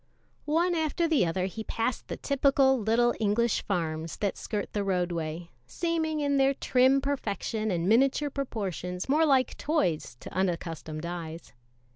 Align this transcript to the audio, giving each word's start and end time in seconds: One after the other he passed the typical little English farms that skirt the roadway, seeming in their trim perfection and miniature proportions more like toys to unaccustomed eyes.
One 0.49 0.73
after 0.73 1.07
the 1.07 1.27
other 1.27 1.45
he 1.45 1.63
passed 1.63 2.07
the 2.07 2.17
typical 2.17 2.79
little 2.79 3.13
English 3.19 3.61
farms 3.61 4.17
that 4.17 4.35
skirt 4.35 4.73
the 4.73 4.83
roadway, 4.83 5.51
seeming 5.67 6.21
in 6.21 6.37
their 6.37 6.55
trim 6.55 7.01
perfection 7.01 7.69
and 7.69 7.87
miniature 7.87 8.31
proportions 8.31 9.07
more 9.07 9.27
like 9.27 9.55
toys 9.59 10.17
to 10.21 10.33
unaccustomed 10.33 11.05
eyes. 11.05 11.53